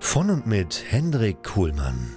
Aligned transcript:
Von 0.00 0.30
und 0.30 0.46
mit 0.46 0.84
Hendrik 0.88 1.42
Kuhlmann. 1.42 2.14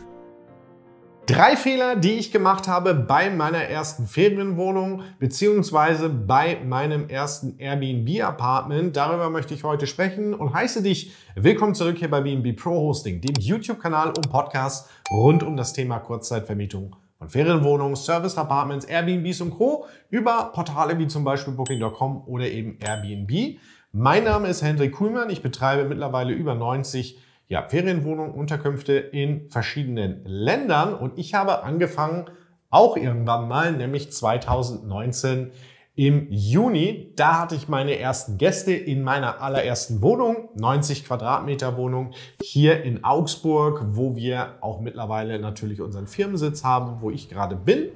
Drei 1.26 1.58
Fehler, 1.58 1.96
die 1.96 2.14
ich 2.14 2.32
gemacht 2.32 2.68
habe 2.68 2.94
bei 2.94 3.30
meiner 3.30 3.64
ersten 3.64 4.06
Ferienwohnung 4.06 5.04
beziehungsweise 5.20 6.10
bei 6.10 6.60
meinem 6.64 7.10
ersten 7.10 7.58
Airbnb-Apartment. 7.58 8.96
Darüber 8.96 9.30
möchte 9.30 9.54
ich 9.54 9.64
heute 9.64 9.88
sprechen 9.88 10.34
und 10.34 10.54
heiße 10.54 10.84
dich 10.84 11.14
willkommen 11.36 11.76
zurück 11.76 11.98
hier 11.98 12.10
bei 12.10 12.22
BNB 12.22 12.56
Pro 12.56 12.72
Hosting, 12.72 13.20
dem 13.20 13.36
YouTube-Kanal 13.38 14.10
und 14.10 14.30
Podcast 14.30 14.90
rund 15.12 15.44
um 15.44 15.58
das 15.58 15.74
Thema 15.74 16.00
Kurzzeitvermietung 16.00 16.96
von 17.18 17.30
Ferienwohnungen, 17.30 17.96
Service-Apartments, 17.96 18.86
Airbnbs 18.86 19.42
und 19.42 19.52
Co. 19.52 19.86
über 20.10 20.52
Portale 20.54 20.98
wie 20.98 21.08
zum 21.08 21.24
Beispiel 21.24 21.54
Booking.com 21.54 22.24
oder 22.28 22.46
eben 22.46 22.78
Airbnb. 22.80 23.60
Mein 23.92 24.24
Name 24.24 24.48
ist 24.48 24.62
Hendrik 24.62 24.94
Kuhlmann. 24.94 25.30
Ich 25.30 25.42
betreibe 25.42 25.90
mittlerweile 25.90 26.32
über 26.32 26.56
90 26.56 27.18
ja, 27.52 27.68
Ferienwohnungen, 27.68 28.32
Unterkünfte 28.32 28.94
in 28.94 29.50
verschiedenen 29.50 30.22
Ländern. 30.24 30.94
Und 30.94 31.20
ich 31.20 31.34
habe 31.34 31.64
angefangen, 31.64 32.30
auch 32.70 32.96
irgendwann 32.96 33.50
mal, 33.50 33.74
nämlich 33.74 34.10
2019 34.10 35.52
im 35.94 36.28
Juni. 36.30 37.12
Da 37.18 37.42
hatte 37.42 37.56
ich 37.56 37.68
meine 37.68 38.00
ersten 38.00 38.38
Gäste 38.38 38.72
in 38.72 39.04
meiner 39.04 39.42
allerersten 39.42 40.02
Wohnung, 40.02 40.48
90 40.56 41.04
Quadratmeter 41.04 41.76
Wohnung 41.76 42.14
hier 42.42 42.84
in 42.84 43.04
Augsburg, 43.04 43.84
wo 43.90 44.16
wir 44.16 44.56
auch 44.62 44.80
mittlerweile 44.80 45.38
natürlich 45.38 45.82
unseren 45.82 46.08
Firmensitz 46.08 46.64
haben, 46.64 47.02
wo 47.02 47.12
ich 47.12 47.28
gerade 47.28 47.58
bin. 47.58 47.90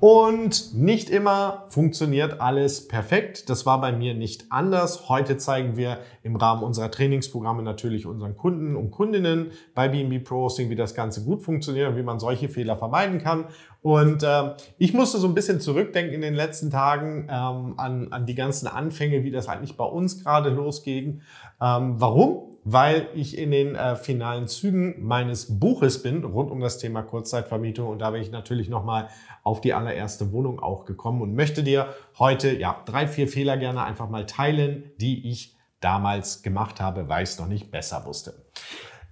Und 0.00 0.74
nicht 0.74 1.10
immer 1.10 1.64
funktioniert 1.68 2.40
alles 2.40 2.86
perfekt. 2.86 3.50
Das 3.50 3.66
war 3.66 3.80
bei 3.80 3.90
mir 3.90 4.14
nicht 4.14 4.46
anders. 4.50 5.08
Heute 5.08 5.38
zeigen 5.38 5.76
wir 5.76 5.98
im 6.22 6.36
Rahmen 6.36 6.62
unserer 6.62 6.90
Trainingsprogramme 6.90 7.62
natürlich 7.62 8.06
unseren 8.06 8.36
Kunden 8.36 8.76
und 8.76 8.92
Kundinnen 8.92 9.50
bei 9.74 9.88
BNB 9.88 10.22
Pro 10.22 10.42
Hosting, 10.42 10.70
wie 10.70 10.76
das 10.76 10.94
Ganze 10.94 11.24
gut 11.24 11.42
funktioniert 11.42 11.88
und 11.88 11.96
wie 11.96 12.04
man 12.04 12.20
solche 12.20 12.48
Fehler 12.48 12.76
vermeiden 12.76 13.20
kann. 13.20 13.46
Und 13.82 14.22
äh, 14.22 14.54
ich 14.78 14.94
musste 14.94 15.18
so 15.18 15.26
ein 15.26 15.34
bisschen 15.34 15.60
zurückdenken 15.60 16.14
in 16.14 16.22
den 16.22 16.34
letzten 16.34 16.70
Tagen 16.70 17.28
ähm, 17.28 17.74
an, 17.76 18.12
an 18.12 18.24
die 18.26 18.36
ganzen 18.36 18.68
Anfänge, 18.68 19.24
wie 19.24 19.32
das 19.32 19.48
eigentlich 19.48 19.76
bei 19.76 19.84
uns 19.84 20.22
gerade 20.22 20.50
losging. 20.50 21.22
Ähm, 21.60 21.94
warum? 22.00 22.47
Weil 22.72 23.08
ich 23.14 23.38
in 23.38 23.50
den 23.50 23.74
äh, 23.74 23.96
finalen 23.96 24.46
Zügen 24.46 25.06
meines 25.06 25.58
Buches 25.58 26.02
bin 26.02 26.22
rund 26.22 26.50
um 26.50 26.60
das 26.60 26.78
Thema 26.78 27.02
Kurzzeitvermietung 27.02 27.88
und 27.88 28.00
da 28.00 28.10
bin 28.10 28.20
ich 28.20 28.30
natürlich 28.30 28.68
nochmal 28.68 29.08
auf 29.42 29.62
die 29.62 29.72
allererste 29.72 30.32
Wohnung 30.32 30.60
auch 30.60 30.84
gekommen 30.84 31.22
und 31.22 31.34
möchte 31.34 31.62
dir 31.62 31.94
heute 32.18 32.54
ja 32.54 32.82
drei, 32.84 33.08
vier 33.08 33.26
Fehler 33.26 33.56
gerne 33.56 33.84
einfach 33.84 34.10
mal 34.10 34.26
teilen, 34.26 34.90
die 35.00 35.30
ich 35.30 35.56
damals 35.80 36.42
gemacht 36.42 36.80
habe, 36.80 37.08
weil 37.08 37.22
ich 37.22 37.30
es 37.30 37.38
noch 37.38 37.48
nicht 37.48 37.70
besser 37.70 38.04
wusste. 38.04 38.34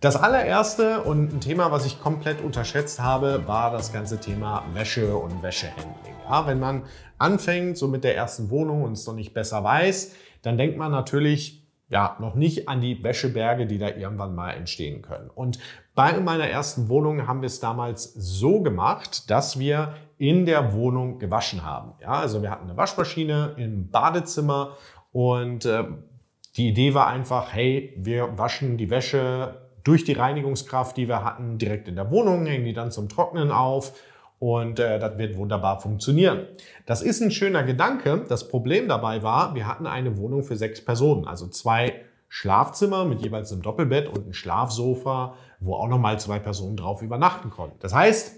Das 0.01 0.17
allererste 0.17 1.03
und 1.05 1.33
ein 1.33 1.41
Thema, 1.41 1.73
was 1.73 1.87
ich 1.87 1.99
komplett 2.01 2.43
unterschätzt 2.43 3.01
habe, 3.01 3.45
war 3.47 3.71
das 3.71 3.93
ganze 3.93 4.21
Thema 4.21 4.65
Wäsche 4.75 5.17
und 5.17 5.43
Wäschehandling. 5.43 6.15
Ja, 6.29 6.47
wenn 6.47 6.61
man 6.61 6.85
anfängt 7.17 7.79
so 7.79 7.89
mit 7.89 8.05
der 8.05 8.15
ersten 8.15 8.51
Wohnung 8.51 8.83
und 8.83 8.93
es 8.93 9.07
noch 9.07 9.15
nicht 9.15 9.33
besser 9.33 9.65
weiß, 9.65 10.15
dann 10.43 10.59
denkt 10.59 10.77
man 10.77 10.93
natürlich, 10.93 11.66
ja, 11.89 12.17
noch 12.19 12.35
nicht 12.35 12.69
an 12.69 12.81
die 12.81 13.03
Wäscheberge, 13.05 13.67
die 13.67 13.79
da 13.79 13.89
irgendwann 13.89 14.35
mal 14.35 14.51
entstehen 14.53 15.03
können. 15.03 15.31
Und 15.31 15.59
bei 15.95 16.19
meiner 16.21 16.49
ersten 16.49 16.89
Wohnung 16.89 17.29
haben 17.29 17.43
wir 17.43 17.47
es 17.47 17.61
damals 17.61 18.13
so 18.15 18.61
gemacht, 18.61 19.31
dass 19.31 19.59
wir 19.59 19.95
in 20.19 20.47
der 20.47 20.73
Wohnung 20.73 21.19
gewaschen 21.19 21.65
haben. 21.65 21.93
Ja, 22.01 22.13
also 22.13 22.43
wir 22.43 22.51
hatten 22.51 22.65
eine 22.65 22.77
Waschmaschine 22.77 23.55
im 23.57 23.91
Badezimmer 23.91 24.77
und 25.13 25.65
äh, 25.65 25.85
die 26.57 26.69
Idee 26.69 26.95
war 26.95 27.07
einfach, 27.07 27.53
hey, 27.53 27.95
wir 27.97 28.39
waschen 28.39 28.79
die 28.79 28.91
Wäsche 28.91 29.63
durch 29.85 30.05
die 30.05 30.15
Reinigungskraft, 30.15 30.97
die 30.97 31.07
wir 31.07 31.23
hatten, 31.23 31.59
direkt 31.59 31.87
in 31.87 31.95
der 31.95 32.11
Wohnung, 32.11 32.47
hängen 32.47 32.65
die 32.65 32.73
dann 32.73 32.91
zum 32.91 33.09
Trocknen 33.09 33.53
auf 33.53 33.93
und 34.39 34.79
äh, 34.79 34.99
das 34.99 35.17
wird 35.19 35.37
wunderbar 35.37 35.81
funktionieren. 35.81 36.47
Das 36.85 37.03
ist 37.03 37.21
ein 37.23 37.31
schöner 37.31 37.63
Gedanke. 37.63 38.25
Das 38.29 38.49
Problem 38.49 38.89
dabei 38.89 39.23
war, 39.23 39.55
wir 39.55 39.67
hatten 39.67 39.87
eine 39.87 40.17
Wohnung 40.19 40.43
für 40.43 40.57
sechs 40.57 40.85
Personen, 40.85 41.27
also 41.27 41.47
zwei 41.49 42.03
Schlafzimmer 42.29 43.05
mit 43.05 43.23
jeweils 43.23 43.53
einem 43.53 43.63
Doppelbett 43.63 44.09
und 44.09 44.29
ein 44.29 44.35
Schlafsofa, 44.35 45.35
wo 45.61 45.75
auch 45.75 45.89
nochmal 45.89 46.19
zwei 46.21 46.39
Personen 46.39 46.77
drauf 46.77 47.03
übernachten 47.03 47.51
konnten. 47.51 47.79
Das 47.81 47.95
heißt, 47.95 48.37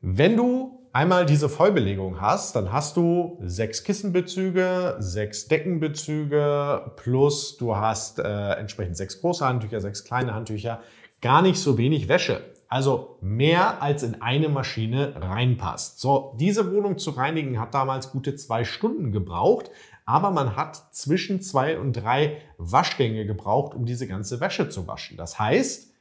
wenn 0.00 0.36
du 0.36 0.88
einmal 0.92 1.26
diese 1.26 1.48
Vollbelegung 1.48 2.20
hast, 2.20 2.56
dann 2.56 2.72
hast 2.72 2.96
du 2.96 3.38
sechs 3.42 3.84
Kissenbezüge, 3.84 4.96
sechs 4.98 5.46
Deckenbezüge, 5.46 6.92
plus 6.96 7.56
du 7.58 7.76
hast 7.76 8.18
äh, 8.18 8.52
entsprechend 8.54 8.96
sechs 8.96 9.20
große 9.20 9.46
Handtücher, 9.46 9.80
sechs 9.80 10.04
kleine 10.04 10.34
Handtücher, 10.34 10.80
gar 11.20 11.42
nicht 11.42 11.58
so 11.58 11.76
wenig 11.76 12.08
Wäsche. 12.08 12.40
Also 12.68 13.18
mehr 13.20 13.80
als 13.82 14.02
in 14.02 14.20
eine 14.22 14.48
Maschine 14.48 15.14
reinpasst. 15.16 16.00
So, 16.00 16.34
diese 16.38 16.72
Wohnung 16.72 16.98
zu 16.98 17.10
reinigen 17.10 17.60
hat 17.60 17.74
damals 17.74 18.10
gute 18.10 18.34
zwei 18.34 18.64
Stunden 18.64 19.12
gebraucht, 19.12 19.70
aber 20.04 20.30
man 20.30 20.56
hat 20.56 20.94
zwischen 20.94 21.40
zwei 21.42 21.78
und 21.78 21.92
drei 21.92 22.40
Waschgänge 22.58 23.26
gebraucht, 23.26 23.74
um 23.74 23.86
diese 23.86 24.06
ganze 24.06 24.40
Wäsche 24.40 24.68
zu 24.68 24.86
waschen. 24.86 25.16
Das 25.16 25.38
heißt, 25.38 25.92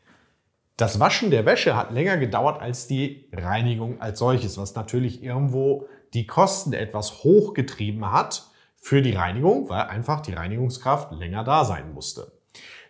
das 0.78 1.00
Waschen 1.00 1.32
der 1.32 1.46
Wäsche 1.46 1.76
hat 1.76 1.92
länger 1.92 2.18
gedauert 2.18 2.62
als 2.62 2.88
die 2.88 3.30
Reinigung 3.32 4.02
als 4.02 4.20
solches, 4.20 4.58
was 4.58 4.76
natürlich 4.76 5.24
irgendwo 5.24 5.88
die 6.14 6.28
Kosten 6.28 6.74
etwas 6.74 7.24
hochgetrieben 7.24 8.12
hat 8.12 8.48
für 8.76 9.02
die 9.02 9.14
Reinigung, 9.14 9.70
weil 9.70 9.84
einfach 9.84 10.22
die 10.22 10.34
Reinigungskraft 10.34 11.12
länger 11.14 11.44
da 11.44 11.64
sein 11.66 11.94
musste. 11.94 12.32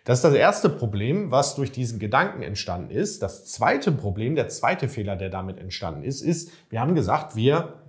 Das 0.06 0.18
ist 0.18 0.24
das 0.24 0.34
erste 0.34 0.68
Problem, 0.68 1.32
was 1.32 1.56
durch 1.56 1.72
diesen 1.72 1.98
Gedanken 1.98 2.40
entstanden 2.42 2.90
ist. 2.90 3.24
Das 3.24 3.44
zweite 3.46 3.90
Problem, 3.90 4.36
der 4.36 4.48
zweite 4.48 4.88
Fehler, 4.88 5.16
der 5.16 5.30
damit 5.30 5.58
entstanden 5.58 6.04
ist, 6.04 6.22
ist, 6.22 6.52
wir 6.70 6.80
haben 6.80 6.94
gesagt, 6.94 7.34
wir 7.34 7.80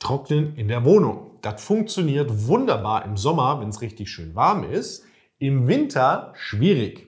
trocknen 0.00 0.56
in 0.56 0.66
der 0.66 0.84
Wohnung. 0.84 1.38
Das 1.42 1.62
funktioniert 1.62 2.48
wunderbar 2.48 3.04
im 3.04 3.16
Sommer, 3.16 3.60
wenn 3.60 3.68
es 3.68 3.82
richtig 3.82 4.10
schön 4.10 4.34
warm 4.34 4.64
ist. 4.64 5.04
Im 5.38 5.68
Winter 5.68 6.32
schwierig. 6.34 7.06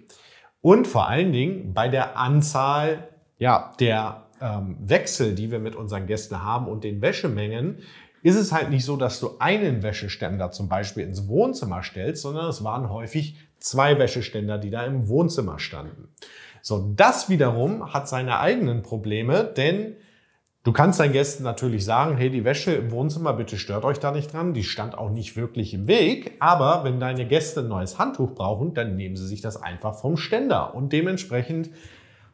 Und 0.60 0.86
vor 0.86 1.08
allen 1.08 1.32
Dingen 1.32 1.74
bei 1.74 1.88
der 1.88 2.16
Anzahl 2.16 3.08
ja, 3.38 3.72
der 3.80 4.28
ähm, 4.40 4.76
Wechsel, 4.78 5.34
die 5.34 5.50
wir 5.50 5.58
mit 5.58 5.74
unseren 5.74 6.06
Gästen 6.06 6.40
haben 6.44 6.68
und 6.68 6.84
den 6.84 7.02
Wäschemengen, 7.02 7.78
ist 8.22 8.36
es 8.36 8.52
halt 8.52 8.70
nicht 8.70 8.84
so, 8.84 8.96
dass 8.96 9.20
du 9.20 9.32
einen 9.38 9.82
Wäscheständer 9.82 10.50
zum 10.50 10.68
Beispiel 10.68 11.04
ins 11.04 11.28
Wohnzimmer 11.28 11.82
stellst, 11.82 12.22
sondern 12.22 12.48
es 12.48 12.62
waren 12.62 12.88
häufig 12.88 13.36
zwei 13.58 13.98
Wäscheständer, 13.98 14.58
die 14.58 14.70
da 14.70 14.84
im 14.84 15.08
Wohnzimmer 15.08 15.58
standen. 15.58 16.08
So, 16.62 16.92
das 16.94 17.28
wiederum 17.28 17.92
hat 17.92 18.08
seine 18.08 18.38
eigenen 18.38 18.82
Probleme, 18.82 19.44
denn 19.44 19.96
du 20.62 20.72
kannst 20.72 21.00
deinen 21.00 21.12
Gästen 21.12 21.42
natürlich 21.42 21.84
sagen, 21.84 22.16
hey, 22.16 22.30
die 22.30 22.44
Wäsche 22.44 22.72
im 22.72 22.92
Wohnzimmer, 22.92 23.32
bitte 23.32 23.58
stört 23.58 23.84
euch 23.84 23.98
da 23.98 24.12
nicht 24.12 24.32
dran, 24.32 24.54
die 24.54 24.62
stand 24.62 24.96
auch 24.96 25.10
nicht 25.10 25.36
wirklich 25.36 25.74
im 25.74 25.88
Weg, 25.88 26.36
aber 26.38 26.84
wenn 26.84 27.00
deine 27.00 27.26
Gäste 27.26 27.60
ein 27.60 27.68
neues 27.68 27.98
Handtuch 27.98 28.34
brauchen, 28.34 28.74
dann 28.74 28.94
nehmen 28.94 29.16
sie 29.16 29.26
sich 29.26 29.40
das 29.40 29.60
einfach 29.60 29.96
vom 29.96 30.16
Ständer. 30.16 30.76
Und 30.76 30.92
dementsprechend 30.92 31.70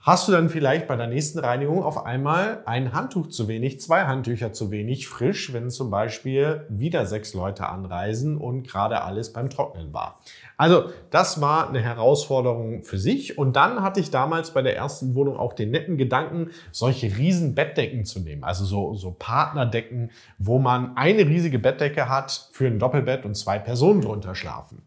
hast 0.01 0.29
du 0.29 0.33
dann 0.33 0.49
vielleicht 0.49 0.87
bei 0.87 0.97
der 0.97 1.07
nächsten 1.07 1.39
Reinigung 1.39 1.83
auf 1.83 2.07
einmal 2.07 2.63
ein 2.67 2.93
Handtuch 2.93 3.29
zu 3.29 3.49
wenig, 3.49 3.81
zwei 3.81 4.05
Handtücher 4.05 4.53
zu 4.53 4.71
wenig 4.71 5.09
frisch, 5.09 5.53
wenn 5.53 5.71
zum 5.71 5.91
Beispiel 5.91 6.67
wieder 6.69 7.07
sechs 7.07 7.35
Leute 7.35 7.69
anreisen 7.69 8.39
und 8.39 8.67
gerade 8.67 9.03
alles 9.03 9.33
beim 9.33 9.51
Trocknen 9.51 9.93
war. 9.93 10.21
Also 10.57 10.91
das 11.11 11.41
war 11.41 11.69
eine 11.69 11.81
Herausforderung 11.81 12.83
für 12.83 12.99
sich. 12.99 13.39
Und 13.39 13.55
dann 13.57 13.83
hatte 13.83 14.01
ich 14.01 14.11
damals 14.11 14.53
bei 14.53 14.63
der 14.63 14.77
ersten 14.77 15.15
Wohnung 15.15 15.37
auch 15.37 15.53
den 15.53 15.71
netten 15.71 15.97
Gedanken, 15.97 16.51
solche 16.73 17.17
riesen 17.17 17.55
Bettdecken 17.55 18.05
zu 18.05 18.21
nehmen. 18.21 18.45
Also 18.45 18.65
so, 18.65 18.95
so 18.95 19.15
Partnerdecken, 19.17 20.11
wo 20.39 20.59
man 20.59 20.97
eine 20.97 21.27
riesige 21.27 21.59
Bettdecke 21.59 22.09
hat 22.09 22.51
für 22.53 22.67
ein 22.67 22.79
Doppelbett 22.79 23.25
und 23.25 23.37
zwei 23.37 23.59
Personen 23.59 24.01
drunter 24.01 24.35
schlafen. 24.35 24.83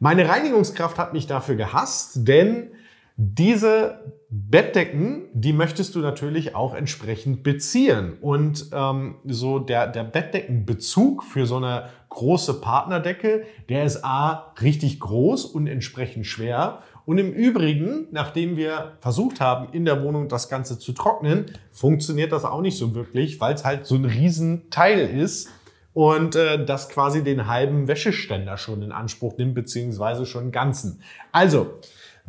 Meine 0.00 0.28
Reinigungskraft 0.28 0.98
hat 0.98 1.12
mich 1.12 1.26
dafür 1.26 1.54
gehasst, 1.54 2.26
denn 2.26 2.72
diese 3.16 4.16
Bettdecken, 4.30 5.28
die 5.34 5.52
möchtest 5.52 5.94
du 5.94 5.98
natürlich 5.98 6.54
auch 6.54 6.74
entsprechend 6.74 7.42
beziehen. 7.42 8.14
Und 8.20 8.70
ähm, 8.72 9.16
so 9.26 9.58
der, 9.58 9.86
der 9.86 10.04
Bettdeckenbezug 10.04 11.22
für 11.22 11.44
so 11.46 11.56
eine 11.56 11.90
große 12.08 12.60
Partnerdecke, 12.60 13.44
der 13.68 13.84
ist 13.84 14.04
A, 14.04 14.54
richtig 14.60 15.00
groß 15.00 15.44
und 15.44 15.66
entsprechend 15.66 16.26
schwer. 16.26 16.82
Und 17.04 17.18
im 17.18 17.32
Übrigen, 17.32 18.06
nachdem 18.10 18.56
wir 18.56 18.92
versucht 19.00 19.40
haben, 19.40 19.72
in 19.72 19.84
der 19.84 20.02
Wohnung 20.02 20.28
das 20.28 20.48
Ganze 20.48 20.78
zu 20.78 20.92
trocknen, 20.92 21.46
funktioniert 21.70 22.32
das 22.32 22.44
auch 22.44 22.60
nicht 22.60 22.78
so 22.78 22.94
wirklich, 22.94 23.40
weil 23.40 23.54
es 23.54 23.64
halt 23.64 23.86
so 23.86 23.96
ein 23.96 24.04
Riesenteil 24.04 25.00
ist 25.00 25.50
und 25.94 26.36
äh, 26.36 26.64
das 26.64 26.88
quasi 26.88 27.22
den 27.22 27.48
halben 27.48 27.88
Wäscheständer 27.88 28.56
schon 28.56 28.82
in 28.82 28.92
Anspruch 28.92 29.36
nimmt, 29.36 29.54
beziehungsweise 29.54 30.26
schon 30.26 30.44
einen 30.44 30.52
ganzen. 30.52 31.02
Also, 31.32 31.78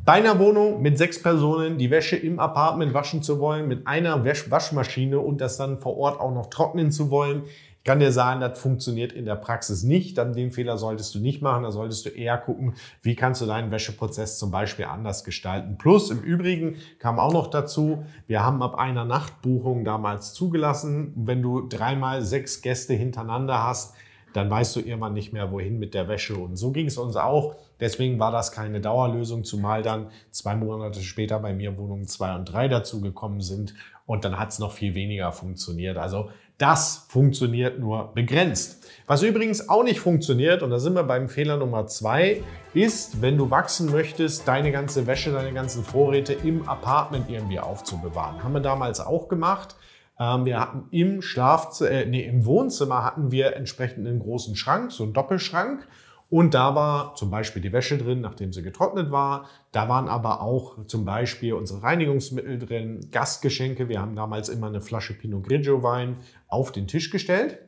bei 0.05 0.13
einer 0.13 0.37
Wohnung 0.39 0.81
mit 0.81 0.97
sechs 0.97 1.21
Personen 1.21 1.77
die 1.77 1.89
Wäsche 1.89 2.15
im 2.15 2.39
Apartment 2.39 2.93
waschen 2.93 3.23
zu 3.23 3.39
wollen, 3.39 3.67
mit 3.67 3.87
einer 3.87 4.25
Wasch 4.25 4.51
Waschmaschine 4.51 5.19
und 5.19 5.39
das 5.39 5.57
dann 5.57 5.79
vor 5.79 5.97
Ort 5.97 6.19
auch 6.19 6.33
noch 6.33 6.47
trocknen 6.47 6.91
zu 6.91 7.09
wollen, 7.09 7.43
ich 7.83 7.85
kann 7.85 7.99
dir 7.99 8.13
sagen, 8.13 8.39
das 8.39 8.57
funktioniert 8.57 9.11
in 9.11 9.25
der 9.25 9.35
Praxis 9.35 9.83
nicht. 9.83 10.17
Dann 10.17 10.31
den 10.31 10.51
Fehler 10.51 10.77
solltest 10.77 11.13
du 11.15 11.19
nicht 11.19 11.41
machen. 11.41 11.63
Da 11.63 11.71
solltest 11.71 12.05
du 12.05 12.11
eher 12.11 12.37
gucken, 12.37 12.75
wie 13.01 13.13
kannst 13.13 13.41
du 13.41 13.45
deinen 13.45 13.71
Wäscheprozess 13.71 14.39
zum 14.39 14.51
Beispiel 14.51 14.85
anders 14.85 15.25
gestalten. 15.25 15.77
Plus 15.77 16.09
im 16.09 16.21
Übrigen 16.21 16.77
kam 16.99 17.19
auch 17.19 17.33
noch 17.33 17.47
dazu, 17.47 18.05
wir 18.25 18.41
haben 18.41 18.63
ab 18.63 18.75
einer 18.75 19.03
Nachtbuchung 19.03 19.83
damals 19.83 20.31
zugelassen, 20.33 21.11
wenn 21.17 21.41
du 21.41 21.67
dreimal 21.67 22.21
sechs 22.21 22.61
Gäste 22.61 22.93
hintereinander 22.93 23.61
hast, 23.61 23.95
dann 24.33 24.49
weißt 24.49 24.75
du 24.75 24.79
irgendwann 24.79 25.13
nicht 25.13 25.33
mehr, 25.33 25.51
wohin 25.51 25.79
mit 25.79 25.93
der 25.93 26.07
Wäsche. 26.07 26.35
Und 26.35 26.55
so 26.55 26.71
ging 26.71 26.87
es 26.87 26.97
uns 26.97 27.15
auch. 27.15 27.55
Deswegen 27.79 28.19
war 28.19 28.31
das 28.31 28.51
keine 28.51 28.81
Dauerlösung, 28.81 29.43
zumal 29.43 29.81
dann 29.81 30.07
zwei 30.31 30.55
Monate 30.55 31.01
später 31.01 31.39
bei 31.39 31.53
mir 31.53 31.77
Wohnungen 31.77 32.07
zwei 32.07 32.35
und 32.35 32.45
drei 32.45 32.67
dazugekommen 32.67 33.41
sind 33.41 33.73
und 34.05 34.25
dann 34.25 34.39
hat 34.39 34.49
es 34.49 34.59
noch 34.59 34.71
viel 34.71 34.95
weniger 34.95 35.31
funktioniert. 35.31 35.97
Also 35.97 36.29
das 36.57 37.05
funktioniert 37.09 37.79
nur 37.79 38.13
begrenzt. 38.13 38.85
Was 39.07 39.23
übrigens 39.23 39.69
auch 39.69 39.83
nicht 39.83 39.99
funktioniert, 39.99 40.61
und 40.61 40.69
da 40.69 40.79
sind 40.79 40.93
wir 40.93 41.03
beim 41.03 41.27
Fehler 41.27 41.57
Nummer 41.57 41.87
zwei, 41.87 42.43
ist, 42.73 43.21
wenn 43.21 43.37
du 43.37 43.49
wachsen 43.49 43.91
möchtest, 43.91 44.47
deine 44.47 44.71
ganze 44.71 45.07
Wäsche, 45.07 45.31
deine 45.31 45.51
ganzen 45.51 45.83
Vorräte 45.83 46.33
im 46.33 46.67
Apartment 46.67 47.29
irgendwie 47.29 47.59
aufzubewahren. 47.59 48.43
Haben 48.43 48.53
wir 48.53 48.61
damals 48.61 48.99
auch 48.99 49.27
gemacht. 49.27 49.75
Ähm, 50.19 50.45
wir 50.45 50.59
hatten 50.59 50.85
im 50.91 51.21
Schlafzimmer, 51.21 51.91
äh, 51.91 52.05
nee, 52.05 52.23
im 52.23 52.45
Wohnzimmer 52.45 53.03
hatten 53.03 53.31
wir 53.31 53.55
entsprechend 53.55 54.07
einen 54.07 54.19
großen 54.19 54.55
Schrank, 54.55 54.91
so 54.91 55.03
einen 55.03 55.13
Doppelschrank. 55.13 55.87
Und 56.29 56.55
da 56.55 56.73
war 56.73 57.13
zum 57.13 57.29
Beispiel 57.29 57.61
die 57.61 57.71
Wäsche 57.71 57.97
drin, 57.97 58.21
nachdem 58.21 58.53
sie 58.53 58.63
getrocknet 58.63 59.11
war. 59.11 59.47
Da 59.71 59.87
waren 59.87 60.07
aber 60.07 60.41
auch 60.41 60.83
zum 60.87 61.05
Beispiel 61.05 61.53
unsere 61.53 61.83
Reinigungsmittel 61.83 62.57
drin, 62.57 63.07
Gastgeschenke. 63.11 63.87
Wir 63.87 64.01
haben 64.01 64.15
damals 64.15 64.49
immer 64.49 64.67
eine 64.67 64.81
Flasche 64.81 65.13
Pinot 65.13 65.43
Grigio 65.43 65.83
Wein 65.83 66.17
auf 66.47 66.71
den 66.71 66.87
Tisch 66.87 67.11
gestellt. 67.11 67.59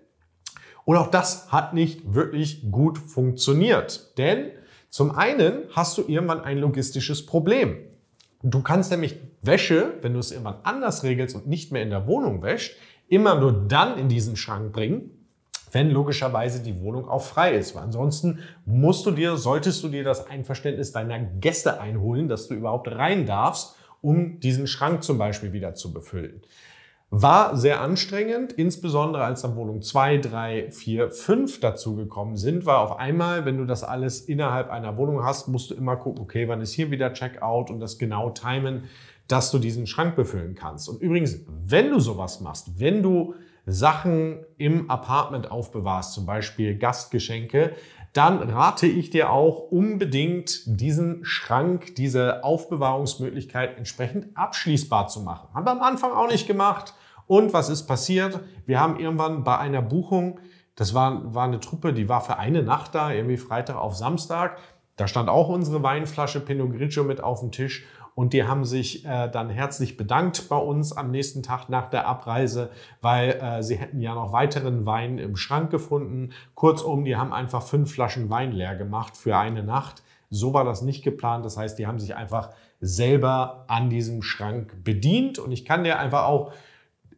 Und 0.83 0.97
auch 0.97 1.12
das 1.12 1.51
hat 1.51 1.74
nicht 1.75 2.15
wirklich 2.15 2.71
gut 2.71 2.97
funktioniert. 2.97 4.18
Denn 4.18 4.51
zum 4.89 5.12
einen 5.12 5.65
hast 5.75 5.97
du 5.97 6.03
irgendwann 6.07 6.42
ein 6.42 6.57
logistisches 6.57 7.25
Problem. 7.25 7.77
Du 8.44 8.62
kannst 8.62 8.92
nämlich 8.92 9.18
Wäsche, 9.42 9.94
wenn 10.02 10.14
du 10.14 10.20
es 10.20 10.32
irgendwann 10.32 10.58
anders 10.64 11.04
regelst 11.04 11.36
und 11.36 11.48
nicht 11.48 11.72
mehr 11.72 11.82
in 11.82 11.90
der 11.90 12.08
Wohnung 12.08 12.42
wäscht, 12.42 12.78
immer 13.08 13.40
nur 13.40 13.54
dann 13.68 13.98
in 13.98 14.10
diesen 14.10 14.36
Schrank 14.36 14.72
bringen, 14.74 15.12
wenn 15.72 15.90
logischerweise 15.90 16.62
die 16.64 16.80
Wohnung 16.80 17.08
auch 17.08 17.22
frei 17.22 17.56
ist. 17.56 17.76
Weil 17.76 17.84
ansonsten 17.84 18.40
musst 18.66 19.06
du 19.06 19.12
dir, 19.12 19.38
solltest 19.38 19.84
du 19.84 19.90
dir 19.90 20.04
das 20.04 20.28
Einverständnis 20.28 20.92
deiner 20.92 21.20
Gäste 21.20 21.80
einholen, 21.80 22.28
dass 22.28 22.48
du 22.48 22.54
überhaupt 22.54 22.88
rein 22.88 23.26
darfst, 23.26 23.76
um 24.02 24.40
diesen 24.40 24.68
Schrank 24.68 25.04
zum 25.04 25.18
Beispiel 25.18 25.52
wieder 25.52 25.74
zu 25.74 25.94
befüllen. 25.94 26.42
War 27.12 27.56
sehr 27.56 27.81
anstrengend, 27.81 28.54
insbesondere 28.54 29.24
als 29.24 29.44
dann 29.44 29.56
Wohnung 29.56 29.81
2, 29.81 30.18
3, 30.18 30.72
4, 30.72 31.12
5 31.12 31.60
dazugekommen 31.60 32.36
sind, 32.36 32.66
weil 32.66 32.75
auf 32.75 32.98
einmal, 32.98 33.46
wenn 33.46 33.57
du 33.57 33.66
das 33.66 33.84
alles 33.84 34.22
innerhalb 34.22 34.69
einer 34.69 34.98
Wohnung 34.98 35.24
hast, 35.24 35.48
musst 35.48 35.69
du 35.69 35.75
immer 35.75 35.96
gucken, 35.98 36.22
okay, 36.22 36.48
wann 36.48 36.62
ist 36.62 36.74
hier 36.74 36.92
wieder 36.92 37.13
Checkout 37.13 37.69
und 37.69 37.80
das 37.80 38.00
genau 38.00 38.31
timen, 38.31 38.86
dass 39.28 39.52
du 39.52 39.60
diesen 39.60 39.88
Schrank 39.88 40.16
befüllen 40.16 40.56
kannst. 40.56 40.90
Und 40.90 41.02
übrigens, 41.02 41.40
wenn 41.48 41.92
du 41.92 42.00
sowas 42.00 42.42
machst, 42.42 42.80
wenn 42.80 43.02
du 43.02 43.36
Sachen 43.66 44.46
im 44.57 44.90
Apartment 44.90 45.50
aufbewahrst, 45.50 46.13
zum 46.13 46.25
Beispiel 46.25 46.78
Gastgeschenke, 46.78 47.72
dann 48.16 48.50
rate 48.50 48.88
ich 48.88 49.10
dir 49.10 49.30
auch 49.30 49.72
unbedingt, 49.72 50.62
diesen 50.66 51.26
Schrank, 51.26 51.96
diese 51.96 52.46
Aufbewahrungsmöglichkeit 52.46 53.78
entsprechend 53.78 54.38
abschließbar 54.38 55.10
zu 55.10 55.20
machen. 55.20 55.50
Haben 55.54 55.66
wir 55.66 55.72
am 55.72 55.82
Anfang 55.82 56.14
auch 56.14 56.32
nicht 56.32 56.48
gemacht. 56.48 56.94
Und 57.28 57.52
was 57.52 57.68
ist 57.68 57.88
passiert? 57.88 58.40
Wir 58.66 58.80
haben 58.80 58.98
irgendwann 58.98 59.44
bei 59.44 59.58
einer 59.58 59.82
Buchung, 59.82 60.40
das 60.76 60.94
war, 60.94 61.34
war 61.36 61.44
eine 61.44 61.60
Truppe, 61.60 61.92
die 61.92 62.08
war 62.08 62.22
für 62.22 62.38
eine 62.38 62.64
Nacht 62.64 62.96
da, 62.96 63.12
irgendwie 63.12 63.38
Freitag 63.38 63.76
auf 63.76 63.96
Samstag. 63.96 64.60
Da 64.96 65.10
stand 65.10 65.28
auch 65.28 65.50
unsere 65.50 65.84
Weinflasche 65.84 66.40
Pinot 66.40 66.72
Grigio 66.72 67.04
mit 67.04 67.22
auf 67.22 67.42
dem 67.42 67.52
Tisch 67.52 67.86
und 68.16 68.32
die 68.32 68.46
haben 68.46 68.64
sich 68.64 69.06
äh, 69.06 69.30
dann 69.30 69.50
herzlich 69.50 69.98
bedankt 69.98 70.48
bei 70.48 70.58
uns 70.58 70.94
am 70.94 71.12
nächsten 71.12 71.44
Tag 71.44 71.68
nach 71.68 71.90
der 71.90 72.08
Abreise, 72.08 72.70
weil 73.02 73.32
äh, 73.32 73.62
sie 73.62 73.76
hätten 73.76 74.00
ja 74.00 74.16
noch 74.16 74.32
weiteren 74.32 74.86
Wein 74.86 75.18
im 75.18 75.36
Schrank 75.36 75.70
gefunden. 75.70 76.32
Kurzum, 76.56 77.04
die 77.04 77.18
haben 77.18 77.34
einfach 77.34 77.62
fünf 77.62 77.92
Flaschen 77.92 78.30
Wein 78.30 78.54
leer 78.54 78.76
gemacht 78.76 79.18
für 79.18 79.38
eine 79.38 79.64
Nacht. 79.64 80.02
So 80.30 80.54
war 80.54 80.64
das 80.64 80.82
nicht 80.82 81.04
geplant. 81.04 81.44
Das 81.44 81.58
heißt, 81.58 81.78
die 81.78 81.88
haben 81.88 82.00
sich 82.00 82.16
einfach 82.16 82.52
selber 82.80 83.66
an 83.68 83.90
diesem 83.90 84.22
Schrank 84.22 84.84
bedient. 84.84 85.38
Und 85.38 85.52
ich 85.52 85.66
kann 85.66 85.84
dir 85.84 86.00
einfach 86.00 86.24
auch 86.24 86.54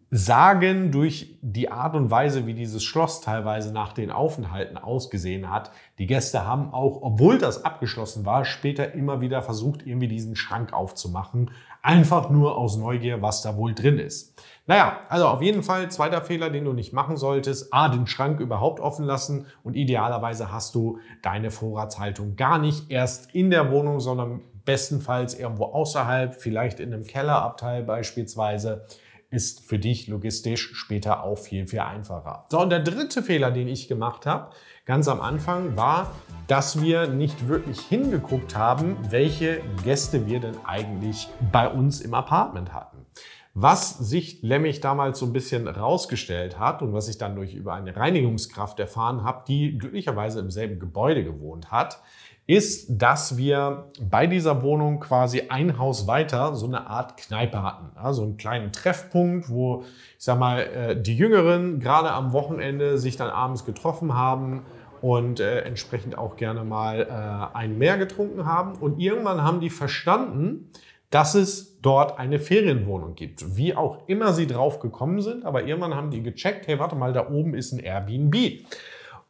sagen, 0.10 0.92
durch 0.92 1.38
die 1.42 1.70
Art 1.70 1.94
und 1.96 2.10
Weise, 2.10 2.46
wie 2.48 2.54
dieses 2.54 2.84
Schloss 2.84 3.20
teilweise 3.20 3.74
nach 3.74 3.92
den 3.92 4.10
Aufenthalten 4.10 4.78
ausgesehen 4.78 5.50
hat, 5.50 5.72
die 6.00 6.08
Gäste 6.08 6.46
haben 6.46 6.74
auch, 6.74 7.02
obwohl 7.02 7.38
das 7.38 7.66
abgeschlossen 7.66 8.26
war, 8.26 8.46
später 8.46 8.94
immer 8.94 9.20
wieder 9.20 9.42
versucht, 9.42 9.86
irgendwie 9.86 10.08
diesen 10.08 10.38
Schrank 10.38 10.72
aufzumachen. 10.72 11.52
Einfach 11.82 12.30
nur 12.30 12.58
aus 12.58 12.78
Neugier, 12.78 13.22
was 13.22 13.42
da 13.42 13.58
wohl 13.58 13.74
drin 13.74 14.00
ist. 14.00 14.42
Naja, 14.66 15.02
also 15.10 15.28
auf 15.28 15.42
jeden 15.42 15.64
Fall 15.64 15.92
zweiter 15.92 16.22
Fehler, 16.22 16.50
den 16.50 16.66
du 16.66 16.74
nicht 16.74 16.94
machen 16.94 17.18
solltest. 17.18 17.74
A, 17.74 17.90
den 17.90 18.08
Schrank 18.08 18.40
überhaupt 18.40 18.80
offen 18.80 19.06
lassen 19.06 19.46
und 19.64 19.76
idealerweise 19.76 20.52
hast 20.52 20.76
du 20.76 21.00
deine 21.22 21.52
Vorratshaltung 21.52 22.36
gar 22.38 22.60
nicht 22.60 22.92
erst 22.92 23.34
in 23.36 23.50
der 23.50 23.72
Wohnung, 23.72 24.00
sondern 24.00 24.42
bestenfalls 24.64 25.38
irgendwo 25.38 25.66
außerhalb, 25.66 26.36
vielleicht 26.36 26.82
in 26.82 26.94
einem 26.94 27.06
Kellerabteil 27.06 27.84
beispielsweise 27.84 28.86
ist 29.30 29.68
für 29.68 29.78
dich 29.78 30.08
logistisch 30.08 30.72
später 30.74 31.24
auch 31.24 31.38
viel, 31.38 31.68
viel 31.68 31.80
einfacher. 31.80 32.46
So, 32.50 32.62
und 32.62 32.70
der 32.70 32.80
dritte 32.80 33.22
Fehler, 33.22 33.52
den 33.52 33.68
ich 33.68 33.88
gemacht 33.88 34.26
habe, 34.26 34.52
ganz 34.86 35.08
am 35.08 35.20
Anfang, 35.20 35.76
war, 35.76 36.12
dass 36.48 36.82
wir 36.82 37.08
nicht 37.08 37.48
wirklich 37.50 37.80
hingeguckt 37.82 38.56
haben, 38.56 38.98
welche 39.10 39.62
Gäste 39.84 40.28
wir 40.28 40.40
denn 40.40 40.56
eigentlich 40.66 41.28
bei 41.52 41.68
uns 41.68 42.00
im 42.00 42.14
Apartment 42.14 42.74
hatten. 42.74 43.06
Was 43.54 43.98
sich 43.98 44.44
nämlich 44.44 44.82
damals 44.82 45.18
so 45.18 45.26
ein 45.26 45.34
bisschen 45.34 45.68
rausgestellt 45.68 46.60
hat 46.60 46.84
und 46.84 46.94
was 46.94 47.10
ich 47.10 47.18
dann 47.18 47.36
durch 47.36 47.56
über 47.56 47.74
eine 47.74 47.96
Reinigungskraft 47.96 48.80
erfahren 48.80 49.24
habe, 49.24 49.44
die 49.48 49.78
glücklicherweise 49.78 50.40
im 50.40 50.52
selben 50.52 50.80
Gebäude 50.80 51.24
gewohnt 51.24 51.72
hat, 51.72 52.00
ist, 52.48 52.88
dass 52.90 53.36
wir 53.36 53.90
bei 54.02 54.26
dieser 54.26 54.64
Wohnung 54.64 55.02
quasi 55.02 55.44
ein 55.50 55.78
Haus 55.78 56.08
weiter 56.08 56.56
so 56.56 56.66
eine 56.66 56.88
Art 56.88 57.18
Kneipe 57.18 57.62
hatten. 57.62 57.90
Also 57.96 58.24
einen 58.24 58.38
kleinen 58.38 58.72
Treffpunkt, 58.72 59.50
wo, 59.50 59.84
ich 60.18 60.24
sag 60.24 60.40
mal, 60.40 60.62
äh, 60.62 61.02
die 61.02 61.16
Jüngeren 61.16 61.82
gerade 61.82 62.10
am 62.10 62.32
Wochenende 62.32 62.98
sich 62.98 63.18
dann 63.18 63.30
abends 63.30 63.66
getroffen 63.66 64.14
haben 64.14 64.64
und 65.02 65.42
äh, 65.42 65.60
entsprechend 65.60 66.18
auch 66.18 66.38
gerne 66.38 66.64
mal 66.64 67.02
äh, 67.02 67.58
ein 67.58 67.78
Meer 67.78 67.98
getrunken 67.98 68.46
haben. 68.46 68.76
Und 68.76 68.98
irgendwann 68.98 69.44
haben 69.44 69.60
die 69.60 69.70
verstanden, 69.70 70.72
dass 71.10 71.36
es 71.36 71.82
dort 71.82 72.18
eine 72.18 72.40
Ferienwohnung 72.40 73.16
gibt. 73.16 73.58
Wie 73.58 73.76
auch 73.76 74.08
immer 74.08 74.32
sie 74.32 74.48
drauf 74.48 74.80
gekommen 74.80 75.22
sind, 75.22 75.46
aber 75.46 75.66
irgendwann 75.66 75.96
haben 75.96 76.12
die 76.12 76.24
gecheckt, 76.24 76.68
hey, 76.68 76.80
warte 76.80 76.96
mal, 76.96 77.12
da 77.12 77.30
oben 77.30 77.54
ist 77.56 77.74
ein 77.74 77.80
Airbnb. 77.80 78.62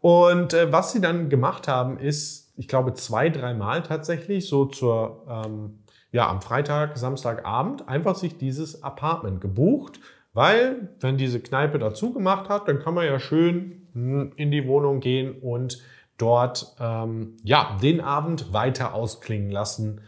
Und 0.02 0.54
was 0.54 0.92
sie 0.92 1.02
dann 1.02 1.30
gemacht 1.30 1.68
haben, 1.68 2.00
ist 2.00 2.47
ich 2.58 2.68
glaube, 2.68 2.94
zwei, 2.94 3.30
dreimal 3.30 3.84
tatsächlich, 3.84 4.48
so 4.48 4.66
zur, 4.66 5.26
ähm, 5.30 5.80
ja 6.12 6.30
am 6.30 6.42
Freitag, 6.42 6.98
Samstagabend 6.98 7.88
einfach 7.88 8.16
sich 8.16 8.38
dieses 8.38 8.84
Apartment 8.84 9.40
gebucht, 9.40 10.00
weil 10.34 10.90
wenn 11.00 11.18
diese 11.18 11.40
Kneipe 11.40 11.80
dazu 11.80 12.14
gemacht 12.14 12.50
hat, 12.50 12.68
dann 12.68 12.80
kann 12.80 12.94
man 12.94 13.06
ja 13.06 13.20
schön 13.20 13.88
hm, 13.94 14.34
in 14.36 14.52
die 14.52 14.68
Wohnung 14.68 15.00
gehen 15.00 15.40
und 15.42 15.82
dort 16.18 16.76
ähm, 16.80 17.38
ja 17.44 17.78
den 17.82 18.02
Abend 18.02 18.52
weiter 18.54 18.94
ausklingen 18.94 19.52
lassen. 19.52 20.02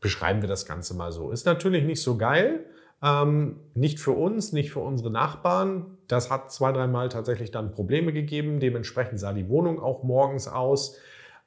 Beschreiben 0.00 0.40
wir 0.40 0.48
das 0.48 0.66
Ganze 0.66 0.94
mal 0.94 1.10
so. 1.10 1.30
Ist 1.30 1.46
natürlich 1.46 1.84
nicht 1.84 2.02
so 2.02 2.16
geil. 2.16 2.66
Ähm, 3.02 3.60
nicht 3.74 3.98
für 3.98 4.12
uns, 4.12 4.52
nicht 4.52 4.70
für 4.70 4.80
unsere 4.80 5.10
Nachbarn. 5.10 5.98
Das 6.08 6.30
hat 6.30 6.52
zwei, 6.52 6.72
dreimal 6.72 7.08
tatsächlich 7.08 7.50
dann 7.50 7.72
Probleme 7.72 8.12
gegeben. 8.12 8.60
Dementsprechend 8.60 9.18
sah 9.18 9.32
die 9.32 9.48
Wohnung 9.48 9.80
auch 9.80 10.02
morgens 10.02 10.48
aus. 10.48 10.96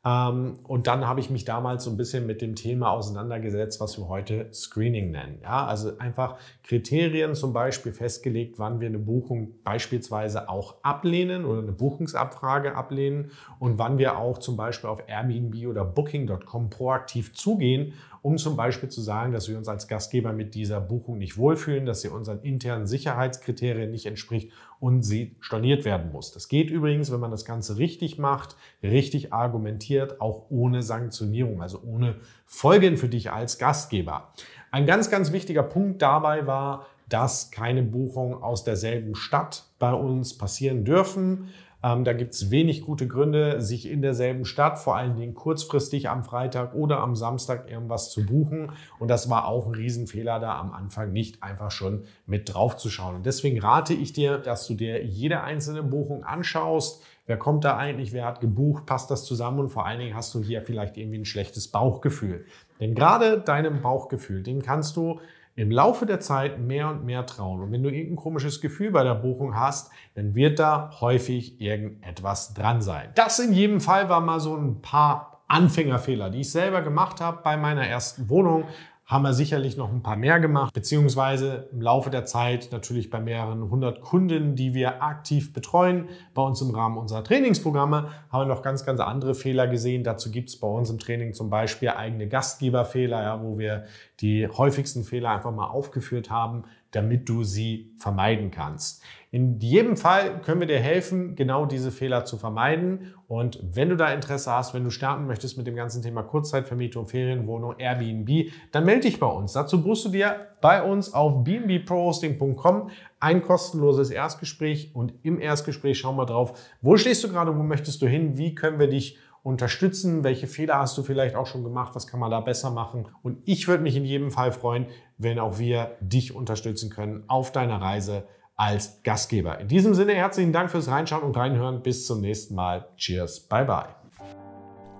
Ähm, 0.05 0.59
und 0.63 0.87
dann 0.87 1.05
habe 1.05 1.19
ich 1.19 1.29
mich 1.29 1.43
damals 1.43 1.83
so 1.83 1.91
ein 1.91 1.97
bisschen 1.97 2.25
mit 2.25 2.41
dem 2.41 2.55
Thema 2.55 2.91
auseinandergesetzt, 2.91 3.81
was 3.81 3.97
wir 3.97 4.07
heute 4.07 4.47
Screening 4.53 5.11
nennen. 5.11 5.39
Ja, 5.43 5.65
also 5.65 5.97
einfach 5.97 6.37
Kriterien 6.63 7.35
zum 7.35 7.51
Beispiel 7.51 7.91
festgelegt, 7.91 8.59
wann 8.59 8.79
wir 8.79 8.87
eine 8.87 8.99
Buchung 8.99 9.55
beispielsweise 9.63 10.47
auch 10.47 10.75
ablehnen 10.83 11.43
oder 11.43 11.61
eine 11.61 11.73
Buchungsabfrage 11.73 12.75
ablehnen 12.75 13.31
und 13.59 13.77
wann 13.77 13.97
wir 13.97 14.17
auch 14.17 14.37
zum 14.37 14.55
Beispiel 14.55 14.89
auf 14.89 15.03
Airbnb 15.07 15.67
oder 15.67 15.83
Booking.com 15.83 16.69
proaktiv 16.69 17.33
zugehen 17.33 17.93
um 18.21 18.37
zum 18.37 18.55
Beispiel 18.55 18.89
zu 18.89 19.01
sagen, 19.01 19.31
dass 19.31 19.47
wir 19.47 19.57
uns 19.57 19.67
als 19.67 19.87
Gastgeber 19.87 20.33
mit 20.33 20.55
dieser 20.55 20.81
Buchung 20.81 21.17
nicht 21.17 21.37
wohlfühlen, 21.37 21.85
dass 21.85 22.01
sie 22.01 22.09
unseren 22.09 22.41
internen 22.41 22.87
Sicherheitskriterien 22.87 23.91
nicht 23.91 24.05
entspricht 24.05 24.51
und 24.79 25.03
sie 25.03 25.35
storniert 25.39 25.85
werden 25.85 26.11
muss. 26.11 26.31
Das 26.31 26.47
geht 26.47 26.69
übrigens, 26.69 27.11
wenn 27.11 27.19
man 27.19 27.31
das 27.31 27.45
Ganze 27.45 27.77
richtig 27.77 28.17
macht, 28.17 28.55
richtig 28.83 29.33
argumentiert, 29.33 30.21
auch 30.21 30.45
ohne 30.49 30.83
Sanktionierung, 30.83 31.61
also 31.61 31.81
ohne 31.83 32.15
Folgen 32.45 32.97
für 32.97 33.09
dich 33.09 33.31
als 33.31 33.57
Gastgeber. 33.57 34.33
Ein 34.71 34.85
ganz, 34.85 35.09
ganz 35.09 35.31
wichtiger 35.31 35.63
Punkt 35.63 36.01
dabei 36.01 36.45
war, 36.47 36.85
dass 37.09 37.49
keine 37.51 37.81
Buchungen 37.83 38.35
aus 38.35 38.63
derselben 38.63 39.15
Stadt 39.15 39.65
bei 39.79 39.93
uns 39.93 40.37
passieren 40.37 40.85
dürfen. 40.85 41.49
Ähm, 41.81 42.03
da 42.03 42.13
gibt 42.13 42.33
es 42.33 42.51
wenig 42.51 42.81
gute 42.81 43.07
Gründe, 43.07 43.61
sich 43.61 43.89
in 43.89 44.01
derselben 44.01 44.43
Stadt, 44.43 44.79
vor 44.79 44.97
allen 44.97 45.15
Dingen 45.15 45.33
kurzfristig 45.33 46.09
am 46.09 46.23
Freitag 46.23 46.73
oder 46.73 46.99
am 46.99 47.15
Samstag 47.15 47.69
irgendwas 47.69 48.11
zu 48.11 48.25
buchen. 48.25 48.73
Und 48.99 49.07
das 49.07 49.29
war 49.29 49.47
auch 49.47 49.65
ein 49.65 49.75
Riesenfehler, 49.75 50.39
da 50.39 50.59
am 50.59 50.73
Anfang 50.73 51.13
nicht 51.13 51.41
einfach 51.41 51.71
schon 51.71 52.03
mit 52.25 52.53
drauf 52.53 52.75
zu 52.75 52.89
schauen. 52.89 53.15
Und 53.15 53.25
deswegen 53.25 53.59
rate 53.61 53.93
ich 53.93 54.11
dir, 54.11 54.37
dass 54.37 54.67
du 54.67 54.73
dir 54.73 55.05
jede 55.05 55.41
einzelne 55.41 55.83
Buchung 55.83 56.25
anschaust. 56.25 57.01
Wer 57.25 57.37
kommt 57.37 57.63
da 57.63 57.77
eigentlich? 57.77 58.11
Wer 58.11 58.25
hat 58.25 58.41
gebucht? 58.41 58.85
Passt 58.85 59.09
das 59.09 59.23
zusammen? 59.23 59.59
Und 59.59 59.69
vor 59.69 59.85
allen 59.85 59.99
Dingen 59.99 60.15
hast 60.15 60.33
du 60.33 60.41
hier 60.41 60.61
vielleicht 60.63 60.97
irgendwie 60.97 61.19
ein 61.19 61.25
schlechtes 61.25 61.69
Bauchgefühl. 61.69 62.45
Denn 62.79 62.95
gerade 62.95 63.39
deinem 63.39 63.81
Bauchgefühl, 63.81 64.43
dem 64.43 64.61
kannst 64.61 64.97
du 64.97 65.19
im 65.59 65.71
Laufe 65.71 66.05
der 66.05 66.21
Zeit 66.21 66.57
mehr 66.57 66.89
und 66.89 67.03
mehr 67.03 67.25
trauen. 67.25 67.61
Und 67.61 67.73
wenn 67.73 67.83
du 67.83 67.89
irgendein 67.89 68.15
komisches 68.15 68.61
Gefühl 68.61 68.91
bei 68.91 69.03
der 69.03 69.15
Buchung 69.15 69.57
hast, 69.57 69.91
dann 70.15 70.33
wird 70.33 70.57
da 70.57 70.89
häufig 71.01 71.59
irgendetwas 71.59 72.53
dran 72.53 72.81
sein. 72.81 73.09
Das 73.15 73.39
in 73.39 73.51
jedem 73.51 73.81
Fall 73.81 74.07
war 74.07 74.21
mal 74.21 74.39
so 74.39 74.55
ein 74.55 74.81
paar 74.81 75.43
Anfängerfehler, 75.49 76.29
die 76.29 76.41
ich 76.41 76.51
selber 76.51 76.81
gemacht 76.81 77.19
habe 77.19 77.41
bei 77.43 77.57
meiner 77.57 77.85
ersten 77.85 78.29
Wohnung 78.29 78.63
haben 79.09 79.23
wir 79.23 79.33
sicherlich 79.33 79.75
noch 79.75 79.91
ein 79.91 80.03
paar 80.03 80.15
mehr 80.15 80.39
gemacht, 80.39 80.71
beziehungsweise 80.71 81.67
im 81.71 81.81
Laufe 81.81 82.11
der 82.11 82.25
Zeit 82.25 82.69
natürlich 82.71 83.09
bei 83.09 83.19
mehreren 83.19 83.71
hundert 83.71 84.01
Kunden, 84.01 84.55
die 84.55 84.75
wir 84.75 85.01
aktiv 85.01 85.51
betreuen. 85.51 86.09
Bei 86.35 86.43
uns 86.43 86.61
im 86.61 86.69
Rahmen 86.69 86.95
unserer 86.95 87.23
Trainingsprogramme 87.23 88.09
haben 88.31 88.47
wir 88.47 88.53
noch 88.53 88.61
ganz, 88.61 88.85
ganz 88.85 88.99
andere 88.99 89.33
Fehler 89.33 89.67
gesehen. 89.67 90.03
Dazu 90.03 90.29
gibt 90.29 90.49
es 90.49 90.59
bei 90.59 90.67
uns 90.67 90.91
im 90.91 90.99
Training 90.99 91.33
zum 91.33 91.49
Beispiel 91.49 91.89
eigene 91.89 92.27
Gastgeberfehler, 92.27 93.23
ja, 93.23 93.43
wo 93.43 93.57
wir 93.57 93.85
die 94.19 94.47
häufigsten 94.47 95.03
Fehler 95.03 95.31
einfach 95.31 95.51
mal 95.51 95.69
aufgeführt 95.69 96.29
haben, 96.29 96.65
damit 96.91 97.27
du 97.29 97.43
sie 97.43 97.91
vermeiden 97.97 98.51
kannst. 98.51 99.01
In 99.31 99.59
jedem 99.59 99.95
Fall 99.95 100.41
können 100.41 100.59
wir 100.59 100.67
dir 100.67 100.79
helfen, 100.79 101.35
genau 101.35 101.67
diese 101.67 101.91
Fehler 101.91 102.25
zu 102.25 102.37
vermeiden. 102.37 103.13
Und 103.27 103.59
wenn 103.61 103.89
du 103.89 103.95
da 103.95 104.11
Interesse 104.11 104.51
hast, 104.51 104.73
wenn 104.73 104.83
du 104.83 104.89
starten 104.89 105.27
möchtest 105.27 105.55
mit 105.55 105.67
dem 105.67 105.75
ganzen 105.75 106.01
Thema 106.01 106.23
Kurzzeitvermietung, 106.23 107.05
Ferienwohnung, 107.05 107.75
Airbnb, 107.77 108.51
dann 108.71 108.85
melde 108.85 109.01
dich 109.01 109.19
bei 109.19 109.27
uns. 109.27 109.53
Dazu 109.53 109.83
buchst 109.83 110.05
du 110.05 110.09
dir 110.09 110.47
bei 110.61 110.81
uns 110.81 111.13
auf 111.13 111.43
bnbprohosting.com 111.43 112.89
ein 113.19 113.43
kostenloses 113.43 114.09
Erstgespräch 114.09 114.95
und 114.95 115.13
im 115.21 115.39
Erstgespräch 115.39 115.99
schauen 115.99 116.15
wir 116.15 116.25
drauf, 116.25 116.57
wo 116.81 116.97
stehst 116.97 117.23
du 117.23 117.29
gerade, 117.29 117.55
wo 117.55 117.61
möchtest 117.61 118.01
du 118.01 118.07
hin, 118.07 118.35
wie 118.35 118.55
können 118.55 118.79
wir 118.79 118.87
dich 118.87 119.19
unterstützen? 119.43 120.23
Welche 120.23 120.47
Fehler 120.47 120.79
hast 120.79 120.97
du 120.97 121.03
vielleicht 121.03 121.35
auch 121.35 121.45
schon 121.45 121.63
gemacht? 121.63 121.93
Was 121.93 122.07
kann 122.07 122.19
man 122.19 122.31
da 122.31 122.39
besser 122.39 122.71
machen? 122.71 123.07
Und 123.21 123.37
ich 123.45 123.67
würde 123.67 123.83
mich 123.83 123.95
in 123.95 124.05
jedem 124.05 124.31
Fall 124.31 124.51
freuen, 124.51 124.87
wenn 125.19 125.37
auch 125.37 125.59
wir 125.59 125.97
dich 126.01 126.35
unterstützen 126.35 126.89
können 126.89 127.25
auf 127.27 127.51
deiner 127.51 127.79
Reise 127.79 128.23
als 128.59 129.01
Gastgeber. 129.03 129.59
In 129.59 129.69
diesem 129.69 129.93
Sinne 129.93 130.13
herzlichen 130.13 130.51
Dank 130.51 130.69
fürs 130.69 130.89
Reinschauen 130.89 131.23
und 131.23 131.35
Reinhören. 131.35 131.81
Bis 131.81 132.05
zum 132.05 132.19
nächsten 132.19 132.55
Mal. 132.55 132.87
Cheers. 132.97 133.39
Bye 133.47 133.65
bye. 133.65 133.85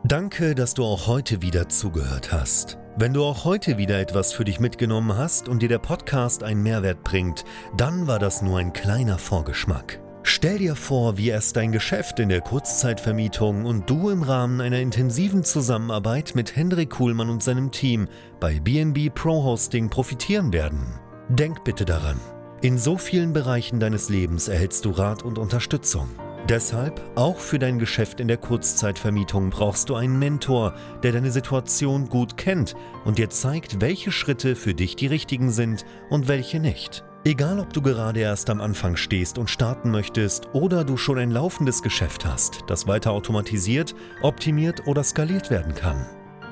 Danke, 0.05 0.55
dass 0.55 0.73
du 0.73 0.85
auch 0.85 1.07
heute 1.07 1.41
wieder 1.41 1.67
zugehört 1.67 2.31
hast. 2.31 2.77
Wenn 2.95 3.13
du 3.13 3.23
auch 3.23 3.43
heute 3.43 3.77
wieder 3.77 3.99
etwas 3.99 4.31
für 4.31 4.45
dich 4.45 4.61
mitgenommen 4.61 5.17
hast 5.17 5.49
und 5.49 5.61
dir 5.61 5.67
der 5.67 5.79
Podcast 5.79 6.41
einen 6.41 6.63
Mehrwert 6.63 7.03
bringt, 7.03 7.43
dann 7.75 8.07
war 8.07 8.17
das 8.17 8.41
nur 8.41 8.59
ein 8.59 8.71
kleiner 8.71 9.17
Vorgeschmack. 9.17 9.99
Stell 10.23 10.57
dir 10.57 10.75
vor, 10.75 11.17
wie 11.17 11.29
erst 11.29 11.57
dein 11.57 11.73
Geschäft 11.73 12.19
in 12.19 12.29
der 12.29 12.41
Kurzzeitvermietung 12.41 13.65
und 13.65 13.89
du 13.89 14.09
im 14.09 14.23
Rahmen 14.23 14.61
einer 14.61 14.79
intensiven 14.79 15.43
Zusammenarbeit 15.43 16.33
mit 16.33 16.55
Hendrik 16.55 16.91
Kuhlmann 16.91 17.29
und 17.29 17.43
seinem 17.43 17.71
Team 17.71 18.07
bei 18.39 18.59
BNB 18.59 19.13
Pro 19.13 19.43
Hosting 19.43 19.89
profitieren 19.89 20.53
werden. 20.53 20.99
Denk 21.29 21.63
bitte 21.65 21.83
daran. 21.83 22.19
In 22.61 22.77
so 22.77 22.97
vielen 22.97 23.31
Bereichen 23.31 23.79
deines 23.79 24.09
Lebens 24.09 24.49
erhältst 24.49 24.83
du 24.83 24.89
Rat 24.91 25.23
und 25.23 25.37
Unterstützung. 25.37 26.09
Deshalb, 26.49 27.01
auch 27.15 27.37
für 27.37 27.57
dein 27.57 27.79
Geschäft 27.79 28.19
in 28.19 28.27
der 28.27 28.35
Kurzzeitvermietung 28.35 29.49
brauchst 29.49 29.87
du 29.87 29.95
einen 29.95 30.19
Mentor, 30.19 30.73
der 31.01 31.13
deine 31.13 31.31
Situation 31.31 32.09
gut 32.09 32.35
kennt 32.35 32.75
und 33.05 33.17
dir 33.17 33.29
zeigt, 33.29 33.79
welche 33.79 34.11
Schritte 34.11 34.57
für 34.57 34.73
dich 34.73 34.97
die 34.97 35.07
richtigen 35.07 35.51
sind 35.51 35.85
und 36.09 36.27
welche 36.27 36.59
nicht. 36.59 37.05
Egal, 37.23 37.59
ob 37.59 37.71
du 37.71 37.81
gerade 37.81 38.19
erst 38.19 38.49
am 38.49 38.59
Anfang 38.59 38.97
stehst 38.97 39.37
und 39.37 39.49
starten 39.49 39.89
möchtest 39.89 40.49
oder 40.53 40.83
du 40.83 40.97
schon 40.97 41.17
ein 41.17 41.31
laufendes 41.31 41.81
Geschäft 41.81 42.25
hast, 42.25 42.65
das 42.67 42.87
weiter 42.87 43.11
automatisiert, 43.11 43.95
optimiert 44.21 44.85
oder 44.85 45.05
skaliert 45.05 45.49
werden 45.49 45.75
kann. 45.75 46.05